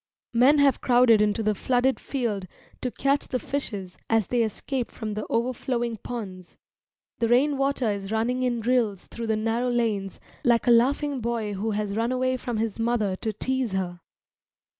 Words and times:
Men 0.33 0.57
have 0.57 0.81
crowded 0.81 1.21
into 1.21 1.43
the 1.43 1.53
flooded 1.53 1.99
field 1.99 2.47
to 2.81 2.89
catch 2.89 3.27
the 3.27 3.37
fishes 3.37 3.99
as 4.09 4.25
they 4.25 4.41
escape 4.41 4.89
from 4.89 5.13
the 5.13 5.27
overflowing 5.29 5.97
ponds; 5.97 6.57
the 7.19 7.27
rain 7.27 7.55
water 7.55 7.87
is 7.91 8.11
running 8.11 8.41
in 8.41 8.61
rills 8.61 9.05
through 9.05 9.27
the 9.27 9.35
narrow 9.35 9.69
lanes 9.69 10.19
like 10.43 10.65
a 10.65 10.71
laughing 10.71 11.19
boy 11.21 11.53
who 11.53 11.69
has 11.77 11.95
run 11.95 12.11
away 12.11 12.35
from 12.35 12.57
his 12.57 12.79
mother 12.79 13.15
to 13.17 13.31
tease 13.31 13.73
her. 13.73 13.99